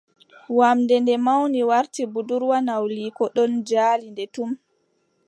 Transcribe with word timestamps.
Wamnde 0.57 0.95
nde 1.01 1.15
mawni 1.25 1.59
warti 1.69 2.01
budurwa. 2.13 2.57
Nawliiko 2.67 3.23
ɗon 3.35 3.51
jali 3.69 4.05
nde 4.11 4.23
tum. 4.33 4.51